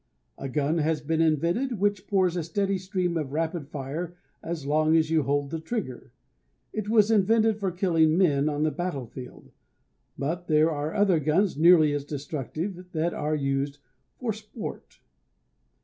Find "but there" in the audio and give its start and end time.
10.17-10.71